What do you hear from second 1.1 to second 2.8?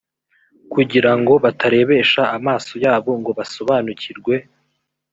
ngo batarebesha amaso